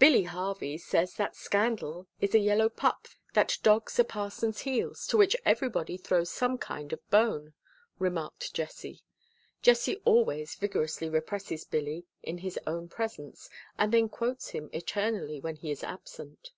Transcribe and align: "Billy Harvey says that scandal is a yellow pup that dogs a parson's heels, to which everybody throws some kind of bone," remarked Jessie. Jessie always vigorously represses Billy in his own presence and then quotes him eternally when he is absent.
"Billy 0.00 0.24
Harvey 0.24 0.76
says 0.76 1.14
that 1.14 1.36
scandal 1.36 2.08
is 2.20 2.34
a 2.34 2.40
yellow 2.40 2.68
pup 2.68 3.06
that 3.34 3.58
dogs 3.62 3.96
a 3.96 4.02
parson's 4.02 4.62
heels, 4.62 5.06
to 5.06 5.16
which 5.16 5.36
everybody 5.44 5.96
throws 5.96 6.30
some 6.32 6.58
kind 6.58 6.92
of 6.92 7.08
bone," 7.10 7.54
remarked 8.00 8.52
Jessie. 8.52 9.04
Jessie 9.62 10.02
always 10.04 10.56
vigorously 10.56 11.08
represses 11.08 11.64
Billy 11.64 12.06
in 12.24 12.38
his 12.38 12.58
own 12.66 12.88
presence 12.88 13.48
and 13.78 13.92
then 13.92 14.08
quotes 14.08 14.48
him 14.48 14.68
eternally 14.72 15.38
when 15.38 15.54
he 15.54 15.70
is 15.70 15.84
absent. 15.84 16.50